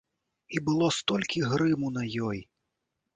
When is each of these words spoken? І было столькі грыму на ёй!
І 0.55 0.61
было 0.69 0.87
столькі 0.99 1.43
грыму 1.51 1.91
на 1.99 2.03
ёй! 2.29 2.39